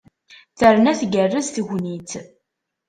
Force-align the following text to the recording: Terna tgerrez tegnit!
Terna 0.57 0.93
tgerrez 0.99 1.47
tegnit! 1.55 2.11